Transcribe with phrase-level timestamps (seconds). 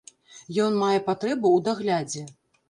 [0.67, 2.25] Ён мае патрэбу ў даглядзе.